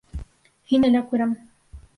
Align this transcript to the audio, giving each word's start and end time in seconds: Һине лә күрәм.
Һине 0.71 0.91
лә 0.95 1.05
күрәм. 1.13 1.37